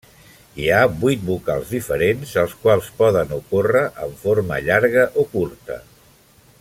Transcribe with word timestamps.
Hi 0.61 0.69
ha 0.69 0.77
vuit 1.03 1.25
vocals 1.27 1.73
diferents, 1.73 2.31
els 2.45 2.55
quals 2.63 2.89
poden 3.03 3.35
ocórrer 3.37 3.85
en 4.07 4.17
forma 4.25 4.59
llarga 4.71 5.05
o 5.25 5.29
curta. 5.37 5.79